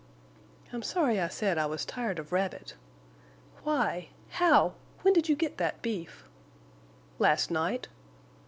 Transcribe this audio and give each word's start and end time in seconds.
"I'm 0.73 0.81
sorry 0.81 1.21
I 1.21 1.27
said 1.27 1.59
I 1.59 1.67
was 1.67 1.85
tired 1.85 2.17
of 2.17 2.31
rabbit. 2.31 2.73
Why! 3.61 4.09
How—When 4.31 5.13
did 5.13 5.29
you 5.29 5.35
get 5.35 5.57
that 5.59 5.83
beef?" 5.83 6.23
"Last 7.19 7.51
night." 7.51 7.87